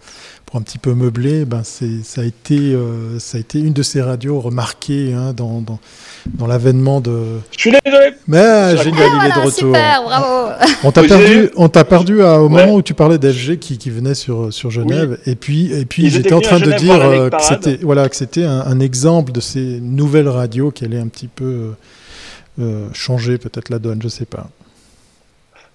[0.49, 3.75] pour un petit peu meubler, ben c'est, ça, a été, euh, ça a été une
[3.75, 5.79] de ces radios remarquées hein, dans, dans,
[6.27, 7.39] dans, l'avènement de.
[7.53, 9.53] Je suis désolé Mais génial, il est de retour.
[9.53, 10.53] Super, bravo
[10.85, 13.91] On t'a perdu, on t'a perdu à, au moment où tu parlais d'FG qui, qui
[13.91, 15.19] venait sur, sur Genève.
[15.27, 18.45] Et puis, et puis j'étais en train de dire euh, que c'était, voilà, que c'était
[18.45, 21.73] un, un, exemple de ces nouvelles radios qui allaient un petit peu
[22.59, 24.49] euh, changer peut-être la donne, je sais pas.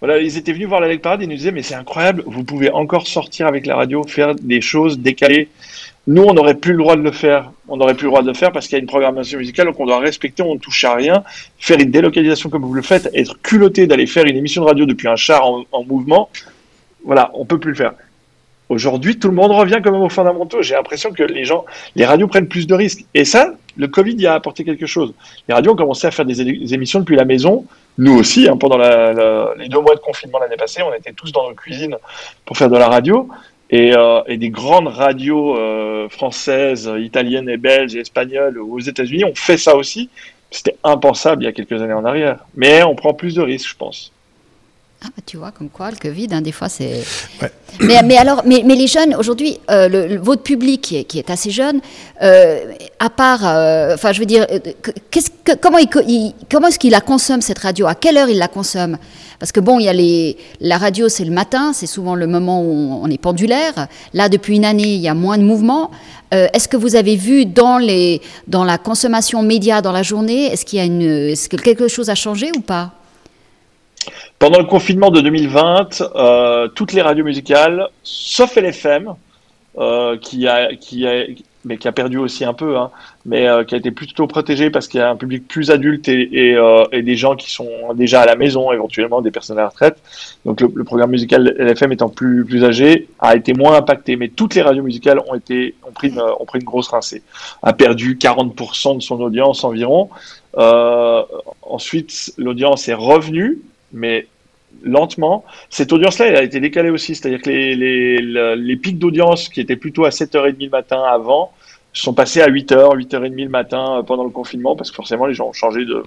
[0.04, 2.44] Ils étaient venus voir la Leg Parade et ils nous disaient mais c'est incroyable, vous
[2.44, 5.48] pouvez encore sortir avec la radio, faire des choses décalées.
[6.06, 7.52] Nous, on n'aurait plus le droit de le faire.
[7.70, 9.72] On n'aurait plus le droit de le faire parce qu'il y a une programmation musicale
[9.72, 11.24] qu'on doit respecter, on ne touche à rien.
[11.58, 14.86] Faire une délocalisation comme vous le faites, être culotté d'aller faire une émission de radio
[14.86, 16.30] depuis un char en, en mouvement,
[17.06, 17.94] voilà, on peut plus le faire.
[18.70, 20.62] Aujourd'hui, tout le monde revient quand même aux fondamentaux.
[20.62, 23.06] J'ai l'impression que les gens, les radios prennent plus de risques.
[23.14, 25.14] Et ça, le Covid y a apporté quelque chose.
[25.48, 27.66] Les radios ont commencé à faire des, émissions depuis la maison.
[27.98, 31.48] Nous aussi, hein, pendant les deux mois de confinement l'année passée, on était tous dans
[31.48, 31.96] nos cuisines
[32.46, 33.30] pour faire de la radio.
[33.70, 39.36] Et, euh, des grandes radios euh, françaises, italiennes et belges et espagnoles aux États-Unis ont
[39.36, 40.10] fait ça aussi.
[40.52, 42.46] C'était impensable il y a quelques années en arrière.
[42.56, 44.12] Mais on prend plus de risques, je pense.
[45.06, 47.04] Ah bah tu vois, comme quoi le Covid, hein, des fois c'est.
[47.42, 47.52] Ouais.
[47.82, 51.04] Mais, mais, alors, mais, mais les jeunes aujourd'hui, euh, le, le, votre public qui est,
[51.04, 51.82] qui est assez jeune,
[52.22, 54.48] euh, à part, euh, enfin je veux dire,
[55.12, 57.88] qu'est-ce que, comment il, il, comment est-ce qu'il la consomme cette radio?
[57.88, 58.98] À quelle heure il la consomme?
[59.40, 62.28] Parce que bon, il y a les, la radio c'est le matin, c'est souvent le
[62.28, 63.88] moment où on est pendulaire.
[64.14, 65.92] Là depuis une année, il y a moins de mouvement.
[66.32, 70.66] Est-ce que vous avez vu dans les, dans la consommation média dans la journée, est-ce
[70.66, 72.94] qu'il y a une, est-ce que quelque chose a changé ou pas?
[74.40, 79.16] Pendant le confinement de 2020, euh, toutes les radios musicales, sauf LFM,
[79.78, 81.24] euh, qui, a, qui a,
[81.66, 82.92] mais qui a perdu aussi un peu, hein,
[83.26, 86.10] mais euh, qui a été plutôt protégé parce qu'il y a un public plus adulte
[86.10, 86.58] et,
[86.92, 89.98] et, des gens qui sont déjà à la maison, éventuellement des personnes à la retraite.
[90.46, 94.56] Donc le, programme musical LFM étant plus, plus âgé, a été moins impacté, mais toutes
[94.56, 97.24] les radios musicales ont, été, ont, pris, une, ont pris une grosse rincée,
[97.62, 100.10] a perdu 40% de son audience environ.
[100.56, 103.60] Ensuite, l'audience est revenue,
[103.94, 104.28] mais
[104.84, 105.46] lentement.
[105.70, 109.62] Cette audience-là, elle a été décalée aussi, c'est-à-dire que les, les, les pics d'audience qui
[109.62, 111.52] étaient plutôt à 7h30 le matin avant
[111.94, 115.36] sont passés à 8h, 8h30 le matin euh, pendant le confinement, parce que forcément les
[115.36, 116.04] gens ont changé de...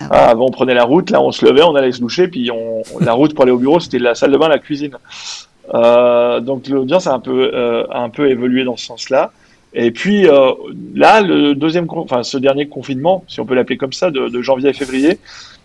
[0.00, 2.26] Ah ah, avant on prenait la route, là on se levait, on allait se doucher,
[2.26, 2.82] puis on...
[3.00, 4.96] la route pour aller au bureau, c'était la salle de bain, la cuisine.
[5.74, 9.32] Euh, donc l'audience a un peu, euh, a un peu évolué dans ce sens-là.
[9.74, 10.52] Et puis euh,
[10.94, 14.42] là, le deuxième, enfin ce dernier confinement, si on peut l'appeler comme ça, de, de
[14.42, 15.18] janvier à février,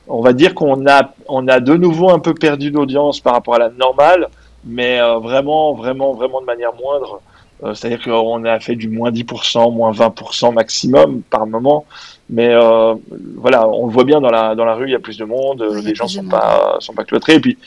[0.07, 3.55] on va dire qu'on a, on a de nouveau un peu perdu d'audience par rapport
[3.55, 4.27] à la normale,
[4.65, 7.21] mais euh, vraiment, vraiment, vraiment de manière moindre.
[7.63, 11.85] Euh, C'est-à-dire qu'on a fait du moins 10%, moins 20% maximum par moment.
[12.29, 12.95] Mais euh,
[13.37, 15.25] voilà, on le voit bien dans la, dans la rue, il y a plus de
[15.25, 17.57] monde, oui, les gens sont pas, sont pas cloîtrés, et puis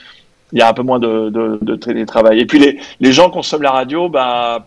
[0.52, 2.40] il y a un peu moins de, de, de télétravail.
[2.40, 4.66] Et puis les, les gens consomment la radio, bah,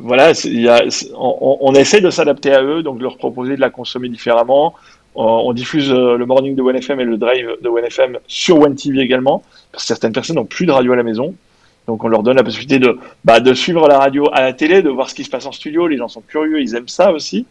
[0.00, 0.82] voilà, y a,
[1.16, 4.74] on, on, essaie de s'adapter à eux, donc de leur proposer de la consommer différemment,
[5.22, 9.42] on diffuse euh, le morning de OneFM et le drive de OneFM sur OneTV également,
[9.70, 11.34] parce que certaines personnes n'ont plus de radio à la maison.
[11.86, 14.82] Donc on leur donne la possibilité de, bah, de suivre la radio à la télé,
[14.82, 15.86] de voir ce qui se passe en studio.
[15.86, 17.46] Les gens sont curieux, ils aiment ça aussi,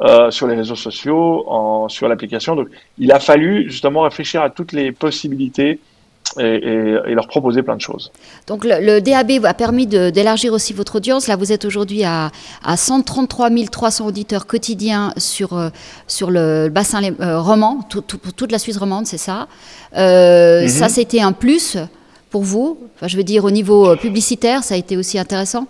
[0.00, 1.46] euh, sur les réseaux sociaux,
[1.88, 2.56] sur l'application.
[2.56, 5.80] Donc il a fallu justement réfléchir à toutes les possibilités
[6.38, 8.10] et, et, et, leur proposer plein de choses.
[8.46, 11.28] Donc le, le DAB a permis d'élargir aussi votre audience.
[11.28, 12.30] Là, vous êtes aujourd'hui à,
[12.64, 15.68] à 133 300 auditeurs quotidiens sur, euh,
[16.06, 19.48] sur le bassin euh, roman, tout, toute la Suisse romande, c'est ça.
[19.96, 20.68] Euh, mm -hmm.
[20.68, 21.76] Ça, c'était un plus
[22.30, 25.66] pour vous enfin, Je veux dire, au niveau euh, publicitaire, ça a été aussi intéressant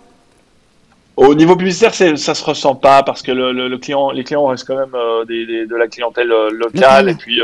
[1.15, 4.47] au niveau publicitaire, ça se ressent pas parce que le, le, le client, les clients
[4.47, 6.31] restent quand même euh, des, des, de la clientèle
[6.63, 7.39] locale et puis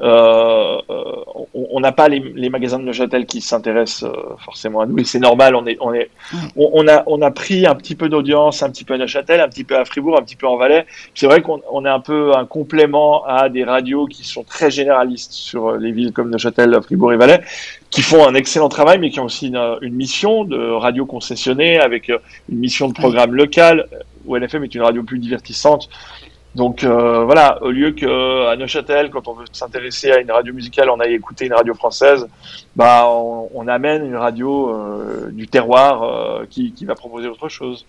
[0.00, 4.86] euh, euh, on n'a pas les, les, magasins de Neuchâtel qui s'intéressent euh, forcément à
[4.86, 5.54] nous et c'est normal.
[5.54, 6.10] On est, on est,
[6.56, 9.40] on, on, a, on a pris un petit peu d'audience, un petit peu à Neuchâtel,
[9.40, 10.84] un petit peu à Fribourg, un petit peu en Valais.
[11.14, 14.70] C'est vrai qu'on on est un peu un complément à des radios qui sont très
[14.70, 17.40] généralistes sur les villes comme Neuchâtel, Fribourg et Valais,
[17.90, 21.78] qui font un excellent travail, mais qui ont aussi une, une mission de radio concessionnée
[21.78, 23.86] avec une mission de programme local.
[24.26, 25.90] Où LFM est une radio plus divertissante
[26.54, 30.88] donc euh, voilà, au lieu qu'à Neuchâtel, quand on veut s'intéresser à une radio musicale,
[30.88, 32.26] on aille écouter une radio française,
[32.76, 37.48] bah on, on amène une radio euh, du terroir euh, qui, qui, va proposer autre
[37.48, 37.84] chose.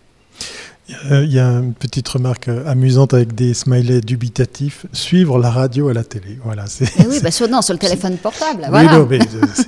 [1.09, 4.85] Il y a une petite remarque amusante avec des smileys dubitatifs.
[4.93, 6.37] Suivre la radio à la télé.
[6.43, 8.67] Voilà, c'est, eh oui, bah sur, non, sur le téléphone portable.
[8.69, 8.99] Voilà.
[8.99, 9.19] Oui, non, mais,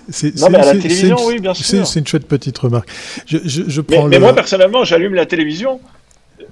[0.10, 1.88] c'est, non, mais à la télévision, oui, bien sûr.
[1.88, 2.90] C'est, une chouette petite remarque.
[3.26, 4.10] Je, je, je prends mais, le...
[4.10, 5.80] mais moi, personnellement, j'allume la télévision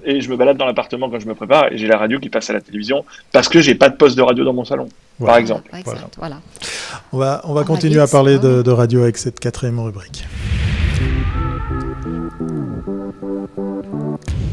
[0.05, 2.29] et je me balade dans l'appartement quand je me prépare et j'ai la radio qui
[2.29, 4.87] passe à la télévision parce que j'ai pas de poste de radio dans mon salon,
[5.19, 5.33] voilà.
[5.33, 5.69] par exemple.
[5.83, 6.01] Voilà.
[6.17, 6.37] voilà.
[7.11, 10.25] On va, on va on continuer à parler de, de, radio avec cette quatrième rubrique.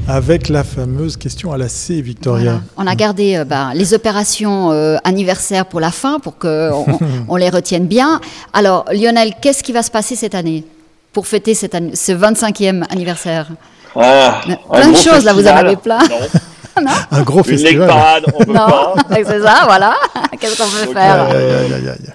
[0.09, 2.53] Avec la fameuse question à la C, Victoria.
[2.53, 2.63] Voilà.
[2.77, 6.85] On a gardé euh, bah, les opérations euh, anniversaires pour la fin, pour qu'on
[7.29, 8.21] on les retienne bien.
[8.53, 10.65] Alors, Lionel, qu'est-ce qui va se passer cette année
[11.13, 13.49] pour fêter cette ce 25e anniversaire?
[13.97, 14.41] Ah,
[14.73, 15.99] plein de choses, là, vous en avez plein.
[15.99, 16.83] Non.
[16.83, 17.89] non un gros Une festival.
[17.89, 18.95] parade, on peut non, pas.
[19.15, 19.95] c'est ça, voilà.
[20.41, 22.15] Qu'est-ce qu'on peut Donc, faire Aïe, aïe, aïe, aïe.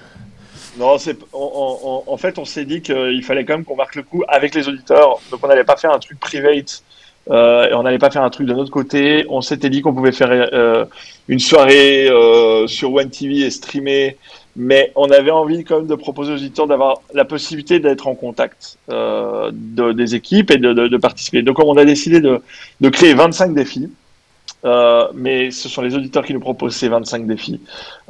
[0.78, 3.96] Non, c'est, on, on, en fait, on s'est dit qu'il fallait quand même qu'on marque
[3.96, 5.18] le coup avec les auditeurs.
[5.30, 6.82] Donc, on n'allait pas faire un truc private.
[7.30, 9.26] Euh, et on n'allait pas faire un truc de notre côté.
[9.28, 10.84] On s'était dit qu'on pouvait faire euh,
[11.28, 14.16] une soirée euh, sur One TV et streamer
[14.58, 18.16] mais on avait envie quand même de proposer aux auditeurs d'avoir la possibilité d'être en
[18.16, 21.42] contact euh, de, des équipes et de, de, de, participer.
[21.42, 22.40] Donc on a décidé de,
[22.90, 23.88] créer 25 défis,
[24.64, 27.60] euh, mais ce sont les auditeurs qui nous proposent ces 25 défis.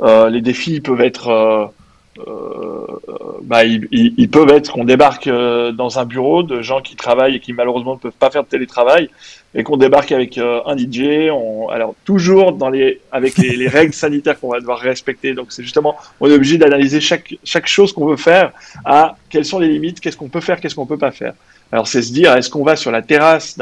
[0.00, 1.70] Euh, les défis peuvent être...
[2.26, 2.87] Euh,
[3.42, 7.40] bah, ils, peuvent être qu'on débarque euh, dans un bureau de gens qui travaillent et
[7.40, 9.09] qui malheureusement ne peuvent pas faire de télétravail
[9.54, 11.31] et qu'on débarque avec euh, un DJ.
[11.31, 15.35] On, alors toujours dans les avec les, les règles sanitaires qu'on va devoir respecter.
[15.35, 18.52] Donc c'est justement on est obligé d'analyser chaque chaque chose qu'on veut faire
[18.85, 21.35] à quelles sont les limites, qu'est-ce qu'on peut faire, qu'est-ce qu'on peut pas faire.
[21.70, 23.59] Alors c'est se dire est-ce qu'on va sur la terrasse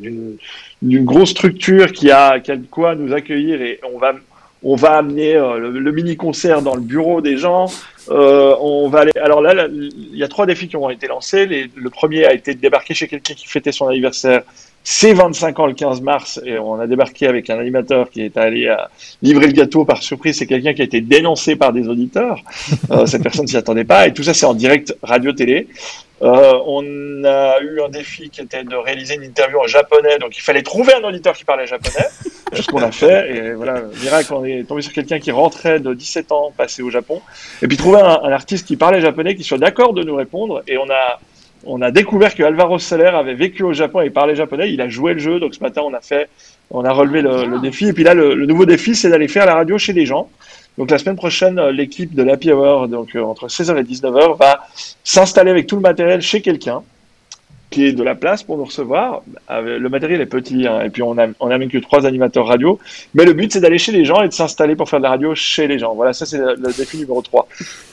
[0.00, 0.36] d'une
[0.80, 4.14] d'une grosse structure qui a, qui a de quoi nous accueillir et on va
[4.64, 7.66] on va amener euh, le, le, mini concert dans le bureau des gens.
[8.10, 9.12] Euh, on va aller.
[9.20, 11.46] Alors là, il y a trois défis qui ont été lancés.
[11.46, 14.42] Les, le premier a été de débarquer chez quelqu'un qui fêtait son anniversaire.
[14.84, 18.36] C'est 25 ans le 15 mars et on a débarqué avec un animateur qui est
[18.36, 18.90] allé à
[19.22, 20.38] livrer le gâteau par surprise.
[20.38, 22.40] C'est quelqu'un qui a été dénoncé par des auditeurs.
[22.90, 25.68] Euh, cette personne s'y attendait pas et tout ça c'est en direct radio-télé.
[26.22, 30.38] Euh, on a eu un défi qui était de réaliser une interview en japonais, donc
[30.38, 32.06] il fallait trouver un auditeur qui parlait japonais,
[32.54, 33.36] ce qu'on a fait.
[33.36, 36.90] Et voilà, miracle, on est tombé sur quelqu'un qui rentrait de 17 ans passé au
[36.90, 37.20] Japon,
[37.62, 40.62] et puis trouver un, artiste qui parlait japonais, qui soit d'accord de nous répondre.
[40.66, 41.20] Et on a,
[41.64, 44.72] on a découvert que Alvaro Soler avait vécu au Japon et parlait japonais.
[44.72, 46.28] Il a joué le jeu, donc ce matin on a fait,
[46.70, 47.86] on a relevé le, défi.
[47.86, 50.28] Et puis là, le, nouveau défi, c'est d'aller faire la radio chez les gens.
[50.78, 54.66] Donc la semaine prochaine, l'équipe de l'Happy Hour, donc euh, entre 16h et 19h, va
[55.04, 56.82] s'installer avec tout le matériel chez quelqu'un
[57.72, 59.22] qui est de la place pour nous recevoir.
[59.50, 62.78] Le matériel est petit, hein, et puis on n'amène que trois animateurs radio.
[63.14, 65.10] Mais le but, c'est d'aller chez les gens et de s'installer pour faire de la
[65.10, 65.94] radio chez les gens.
[65.94, 67.48] Voilà, ça, c'est le, défi numéro 3.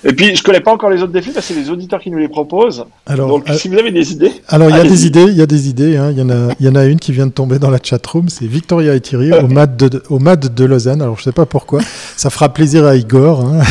[0.05, 2.11] Et puis, je connais pas encore les autres défis, parce que c'est les auditeurs qui
[2.11, 2.85] nous les proposent.
[3.05, 4.31] Alors, Donc, euh, si vous avez des idées.
[4.47, 5.97] Alors, il y a des idées, il y a des idées.
[5.97, 6.11] Hein.
[6.11, 8.29] Il y, en a, y en a une qui vient de tomber dans la chatroom,
[8.29, 11.01] c'est Victoria et Thierry au MAD de, au MAD de Lausanne.
[11.01, 11.81] Alors, je sais pas pourquoi.
[12.15, 13.61] Ça fera plaisir à Igor hein,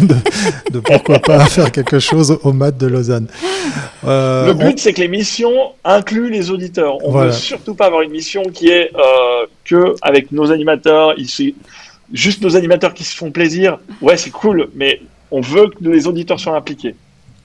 [0.72, 3.26] de, pourquoi pas faire quelque chose au MAD de Lausanne.
[4.06, 5.50] Euh, le but, c'est que l'émission
[5.84, 7.04] inclut les auditeurs.
[7.04, 11.18] On ne veut surtout pas avoir une mission qui est euh, que avec nos animateurs,
[11.18, 11.54] ici,
[12.12, 13.78] juste nos animateurs qui se font plaisir.
[14.00, 16.94] Ouais, c'est cool, mais on veut que les auditeurs soient impliqués.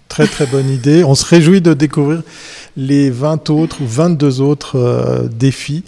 [0.07, 1.03] Très très bonne idée.
[1.03, 2.21] On se réjouit de découvrir
[2.77, 5.83] les 20 autres ou 22 autres euh, défis.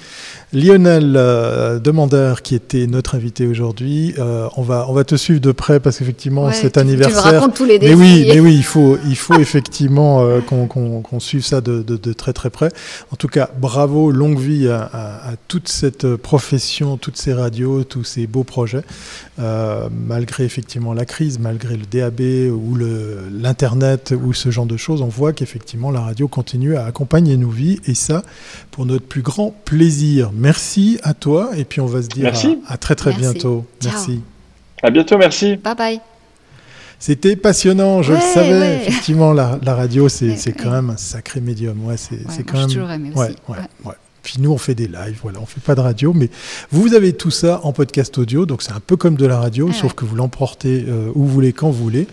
[0.53, 5.41] Lionel euh, Demandeur, qui était notre invité aujourd'hui, euh, on, va, on va te suivre
[5.41, 7.43] de près parce qu'effectivement, cet anniversaire.
[7.45, 7.95] Tu tous les défis.
[7.95, 12.13] Mais oui, mais oui il, faut, il faut effectivement euh, qu'on suive ça de, de,
[12.13, 12.69] très très près.
[13.11, 18.03] En tout cas, bravo, longue vie à, à, toute cette profession, toutes ces radios, tous
[18.03, 18.83] ces beaux projets.
[19.37, 22.21] malgré effectivement la crise, malgré le DAB
[22.53, 22.77] ou
[23.31, 27.49] l'Internet ou ce genre de choses, on voit qu'effectivement la radio continue à accompagner nos
[27.49, 28.23] vies et ça
[28.75, 30.31] pour notre plus grand plaisir.
[30.33, 32.29] Merci à toi et puis on va se dire
[32.67, 33.65] à, très très bientôt.
[33.85, 34.19] Merci.
[34.83, 35.55] À bientôt, merci.
[35.55, 36.01] Bye bye.
[36.99, 38.81] C'était passionnant, je le savais.
[38.85, 41.85] Effectivement, la, radio, c'est quand même un sacré médium.
[41.85, 42.67] Ouais, c'est quand même.
[42.67, 43.35] Toujours aimé aussi.
[44.25, 46.31] Puis nous, on fait des lives, voilà, on fait pas de radio, mais
[46.71, 49.69] vous avez tout ça en podcast audio, donc c'est un peu comme de la radio,
[49.69, 52.07] ah sauf que vous l'emportez euh, où vous voulez, quand vous voulez.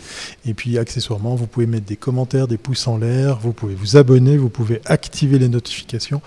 [0.44, 3.96] Et puis accessoirement, vous pouvez mettre des commentaires, des pouces en l'air, vous pouvez vous
[3.96, 6.20] abonner, vous pouvez activer les notifications.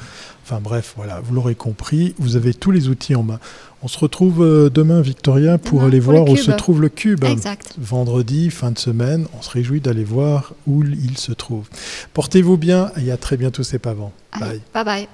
[0.44, 3.40] Enfin bref, voilà, vous l'aurez compris, vous avez tous les outils en main.
[3.84, 7.24] On se retrouve euh, demain, Victoria, pour aller voir où se trouve le cube.
[7.26, 7.76] Exact.
[7.78, 11.68] Vendredi, fin de semaine, on se réjouit d'aller voir où il se trouve.
[12.16, 14.12] Portez-vous bien et à très bientôt, c'est pas avant.
[14.40, 14.62] Bye.
[14.74, 15.08] Bye bye.